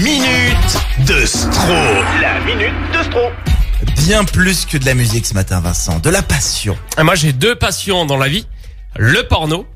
minute 0.00 0.78
de 1.06 1.26
Stro. 1.26 1.74
La 2.20 2.40
minute 2.40 2.72
de 2.96 3.02
Stro. 3.02 3.20
Bien 4.06 4.24
plus 4.24 4.64
que 4.64 4.78
de 4.78 4.86
la 4.86 4.94
musique 4.94 5.26
ce 5.26 5.34
matin, 5.34 5.60
Vincent. 5.60 5.98
De 5.98 6.10
la 6.10 6.22
passion. 6.22 6.76
Ah, 6.96 7.04
Moi, 7.04 7.14
j'ai 7.14 7.32
deux 7.32 7.54
passions 7.54 8.06
dans 8.06 8.16
la 8.16 8.28
vie. 8.28 8.46
Le 8.96 9.22
porno 9.28 9.66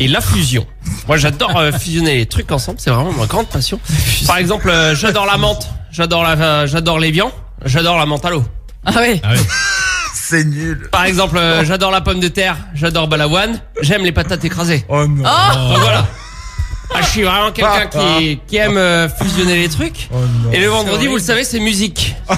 et 0.00 0.08
la 0.08 0.20
fusion. 0.20 0.66
Moi, 1.06 1.16
j'adore 1.16 1.56
euh, 1.56 1.72
fusionner 1.72 2.16
les 2.16 2.26
trucs 2.26 2.50
ensemble. 2.52 2.78
C'est 2.80 2.90
vraiment 2.90 3.12
ma 3.12 3.26
grande 3.26 3.48
passion. 3.48 3.80
Par 4.26 4.38
exemple, 4.38 4.68
euh, 4.68 4.94
j'adore 4.94 5.26
la 5.26 5.36
menthe. 5.36 5.68
J'adore 5.92 6.22
la, 6.22 6.30
euh, 6.32 6.66
j'adore 6.66 6.98
l'évian. 6.98 7.32
J'adore 7.64 7.96
la 7.98 8.06
menthe 8.06 8.24
à 8.24 8.30
l'eau. 8.30 8.44
Ah 8.84 8.92
oui. 9.00 9.20
C'est 10.14 10.44
nul. 10.44 10.88
Par 10.92 11.04
exemple, 11.04 11.36
euh, 11.38 11.64
j'adore 11.64 11.90
la 11.90 12.00
pomme 12.00 12.20
de 12.20 12.28
terre. 12.28 12.56
J'adore 12.74 13.08
balavoine. 13.08 13.60
J'aime 13.82 14.02
les 14.04 14.12
patates 14.12 14.44
écrasées. 14.44 14.84
Oh 14.88 15.06
non. 15.06 15.22
Donc 15.24 15.78
voilà. 15.80 16.06
Ah, 16.94 17.02
je 17.02 17.06
suis 17.06 17.22
vraiment 17.22 17.52
quelqu'un 17.52 17.86
qui, 17.86 18.40
qui 18.46 18.56
aime 18.56 18.76
euh, 18.76 19.08
fusionner 19.08 19.56
les 19.56 19.68
trucs. 19.68 20.08
Oh 20.12 20.16
non. 20.44 20.52
Et 20.52 20.60
le 20.60 20.68
vendredi, 20.68 21.06
vous 21.06 21.16
le 21.16 21.22
savez, 21.22 21.44
c'est 21.44 21.60
musique. 21.60 22.14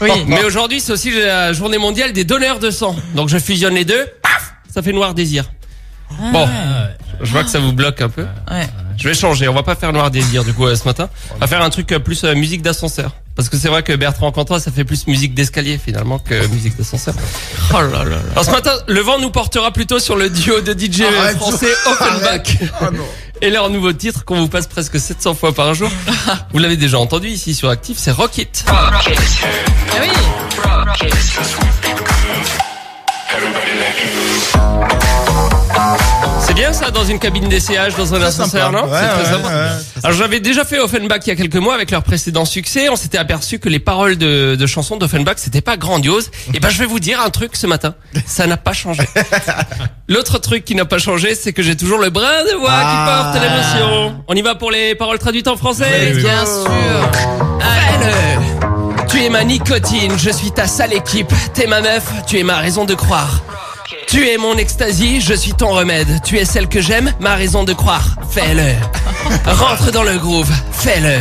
Oui. 0.00 0.10
Mais 0.26 0.42
aujourd'hui, 0.44 0.80
c'est 0.80 0.92
aussi 0.92 1.12
la 1.12 1.52
journée 1.52 1.78
mondiale 1.78 2.12
des 2.12 2.24
donneurs 2.24 2.58
de 2.58 2.70
sang. 2.70 2.96
Donc 3.14 3.28
je 3.28 3.38
fusionne 3.38 3.74
les 3.74 3.84
deux, 3.84 4.06
paf, 4.22 4.54
ça 4.68 4.82
fait 4.82 4.92
Noir 4.92 5.14
Désir. 5.14 5.44
Bon, 6.32 6.48
je 7.22 7.30
vois 7.30 7.44
que 7.44 7.48
ça 7.50 7.58
vous 7.60 7.72
bloque 7.72 8.00
un 8.00 8.08
peu. 8.08 8.26
Ouais. 8.50 8.68
Je 8.96 9.08
vais 9.08 9.14
changer, 9.14 9.48
on 9.48 9.54
va 9.54 9.62
pas 9.62 9.74
faire 9.74 9.92
Noir 9.92 10.10
Désir 10.10 10.44
du 10.44 10.52
coup 10.52 10.66
euh, 10.66 10.76
ce 10.76 10.84
matin. 10.84 11.08
On 11.34 11.38
va 11.38 11.46
faire 11.46 11.62
un 11.62 11.70
truc 11.70 11.90
euh, 11.92 11.98
plus 11.98 12.22
euh, 12.24 12.34
musique 12.34 12.62
d'ascenseur. 12.62 13.12
Parce 13.34 13.48
que 13.48 13.56
c'est 13.56 13.68
vrai 13.68 13.82
que 13.82 13.92
Bertrand 13.92 14.30
Cantois, 14.30 14.60
ça 14.60 14.70
fait 14.70 14.84
plus 14.84 15.08
musique 15.08 15.34
d'escalier 15.34 15.78
finalement 15.78 16.20
que 16.20 16.46
musique 16.48 16.76
d'ascenseur. 16.76 17.14
Oh 17.72 17.80
là 17.80 17.88
là 17.88 18.04
là. 18.04 18.16
Alors 18.32 18.44
ce 18.44 18.50
matin, 18.52 18.72
le 18.86 19.00
vent 19.00 19.18
nous 19.18 19.30
portera 19.30 19.72
plutôt 19.72 19.98
sur 19.98 20.16
le 20.16 20.30
duo 20.30 20.60
de 20.60 20.72
DJ 20.72 21.02
Arrête. 21.02 21.36
français 21.36 21.72
Offenbach. 21.86 22.58
Oh 22.82 22.84
non. 22.92 23.04
Et 23.44 23.50
leur 23.50 23.68
nouveau 23.68 23.92
titre 23.92 24.24
qu'on 24.24 24.36
vous 24.36 24.48
passe 24.48 24.66
presque 24.66 24.98
700 24.98 25.34
fois 25.34 25.52
par 25.52 25.74
jour. 25.74 25.90
Vous 26.54 26.58
l'avez 26.58 26.78
déjà 26.78 26.98
entendu 26.98 27.28
ici 27.28 27.54
sur 27.54 27.68
Active, 27.68 27.96
c'est 27.98 28.10
Rock 28.10 28.38
It. 28.38 28.64
Ah 28.68 29.02
oui. 30.00 30.08
Ça 36.74 36.90
dans 36.90 37.04
une 37.04 37.18
cabine 37.18 37.48
d'essayage, 37.48 37.94
dans 37.96 38.14
un 38.14 38.22
ascenseur, 38.22 38.72
non 38.72 38.82
Ouais, 38.84 38.98
C'est 39.00 39.08
très 39.08 39.34
ouais, 39.34 39.42
sympa. 39.42 39.48
ouais. 39.48 39.68
Alors 40.02 40.16
j'avais 40.18 40.40
déjà 40.40 40.64
fait 40.64 40.78
Offenbach 40.80 41.20
il 41.24 41.28
y 41.28 41.32
a 41.32 41.36
quelques 41.36 41.56
mois 41.56 41.74
avec 41.74 41.90
leur 41.90 42.02
précédent 42.02 42.44
succès. 42.44 42.88
On 42.88 42.96
s'était 42.96 43.18
aperçu 43.18 43.58
que 43.58 43.68
les 43.68 43.78
paroles 43.78 44.16
de, 44.16 44.56
de 44.56 44.66
chansons 44.66 44.96
d'Offenbach 44.96 45.36
c'était 45.38 45.60
pas 45.60 45.76
grandiose. 45.76 46.30
Et 46.52 46.60
ben 46.60 46.68
je 46.70 46.78
vais 46.78 46.86
vous 46.86 47.00
dire 47.00 47.20
un 47.20 47.30
truc 47.30 47.56
ce 47.56 47.66
matin. 47.66 47.94
Ça 48.26 48.46
n'a 48.46 48.56
pas 48.56 48.72
changé. 48.72 49.02
L'autre 50.08 50.38
truc 50.38 50.64
qui 50.64 50.74
n'a 50.74 50.84
pas 50.84 50.98
changé, 50.98 51.34
c'est 51.34 51.52
que 51.52 51.62
j'ai 51.62 51.76
toujours 51.76 51.98
le 51.98 52.10
brin 52.10 52.42
de 52.50 52.56
voix 52.58 52.70
Ah. 52.72 53.32
qui 53.32 53.40
porte 53.40 53.44
l'émotion. 53.44 54.24
On 54.28 54.34
y 54.34 54.42
va 54.42 54.54
pour 54.54 54.70
les 54.70 54.94
paroles 54.94 55.18
traduites 55.18 55.48
en 55.48 55.56
français. 55.56 56.12
Bien 56.16 56.44
sûr. 56.44 57.10
Fais-le. 57.60 59.06
Tu 59.08 59.22
es 59.22 59.28
ma 59.30 59.44
nicotine, 59.44 60.12
je 60.18 60.30
suis 60.30 60.50
ta 60.50 60.66
sale 60.66 60.92
équipe. 60.92 61.32
T'es 61.54 61.66
ma 61.68 61.80
meuf, 61.80 62.02
tu 62.26 62.38
es 62.38 62.42
ma 62.42 62.56
raison 62.58 62.84
de 62.84 62.94
croire. 62.94 63.42
Tu 64.14 64.28
es 64.28 64.38
mon 64.38 64.56
extasie, 64.56 65.20
je 65.20 65.34
suis 65.34 65.54
ton 65.54 65.70
remède. 65.70 66.20
Tu 66.22 66.38
es 66.38 66.44
celle 66.44 66.68
que 66.68 66.80
j'aime, 66.80 67.12
ma 67.18 67.34
raison 67.34 67.64
de 67.64 67.72
croire. 67.72 68.14
Fais-le. 68.30 68.74
Rentre 69.44 69.90
dans 69.90 70.04
le 70.04 70.16
groove, 70.18 70.52
fais-le. 70.70 71.18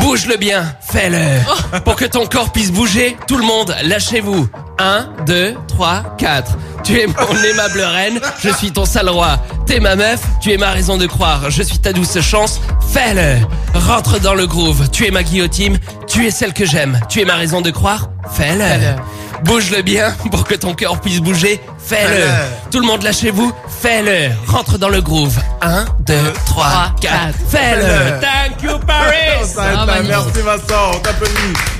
Bouge-le 0.00 0.36
bien, 0.36 0.74
fais-le. 0.80 1.78
Pour 1.84 1.94
que 1.94 2.06
ton 2.06 2.26
corps 2.26 2.50
puisse 2.50 2.72
bouger, 2.72 3.16
tout 3.28 3.36
le 3.36 3.44
monde, 3.44 3.72
lâchez-vous. 3.84 4.48
1, 4.80 5.10
2, 5.26 5.54
3, 5.68 6.16
4. 6.18 6.58
Tu 6.82 6.98
es 6.98 7.06
mon 7.06 7.42
aimable 7.52 7.82
reine, 7.82 8.18
je 8.42 8.48
suis 8.48 8.72
ton 8.72 8.84
sale 8.84 9.10
roi. 9.10 9.38
T'es 9.66 9.78
ma 9.78 9.94
meuf, 9.94 10.20
tu 10.40 10.52
es 10.52 10.56
ma 10.56 10.72
raison 10.72 10.96
de 10.96 11.06
croire. 11.06 11.50
Je 11.50 11.62
suis 11.62 11.78
ta 11.78 11.92
douce 11.92 12.20
chance, 12.20 12.60
fais-le. 12.92 13.36
Rentre 13.78 14.18
dans 14.18 14.34
le 14.34 14.48
groove, 14.48 14.90
tu 14.90 15.06
es 15.06 15.12
ma 15.12 15.22
guillotine, 15.22 15.78
tu 16.08 16.26
es 16.26 16.32
celle 16.32 16.52
que 16.52 16.66
j'aime. 16.66 16.98
Tu 17.08 17.20
es 17.20 17.24
ma 17.24 17.36
raison 17.36 17.60
de 17.60 17.70
croire, 17.70 18.10
fais-le. 18.32 18.96
Bouge-le 19.44 19.82
bien 19.82 20.12
pour 20.30 20.44
que 20.44 20.54
ton 20.54 20.74
cœur 20.74 21.00
puisse 21.00 21.20
bouger, 21.20 21.60
fais-le. 21.78 22.26
Tout 22.70 22.80
le 22.80 22.86
monde 22.86 23.02
lâchez-vous, 23.02 23.52
fais-le. 23.80 24.30
Rentre 24.50 24.78
dans 24.78 24.88
le 24.88 25.00
groove. 25.00 25.38
1, 25.62 25.84
2, 26.00 26.14
3, 26.46 26.92
4. 27.00 27.00
quatre. 27.00 27.38
Fais-le. 27.50 28.20
Thank 28.20 28.62
you 28.62 28.78
Paris. 28.86 29.46
Ça 29.46 29.62
va 29.62 29.68
être 29.72 29.78
Ah, 29.82 29.86
là. 29.86 30.02
Merci 30.02 30.40
Vincent, 30.44 30.90
on 30.94 30.98
t'applaudit. 30.98 31.77